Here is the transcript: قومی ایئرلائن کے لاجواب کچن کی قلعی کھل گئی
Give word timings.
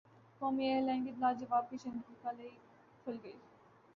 قومی 0.41 0.65
ایئرلائن 0.65 1.03
کے 1.05 1.11
لاجواب 1.19 1.69
کچن 1.69 1.99
کی 2.07 2.13
قلعی 2.21 2.49
کھل 3.05 3.17
گئی 3.23 3.31